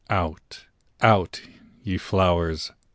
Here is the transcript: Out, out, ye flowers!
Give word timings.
Out, 0.09 0.65
out, 1.01 1.43
ye 1.83 1.99
flowers! 1.99 2.71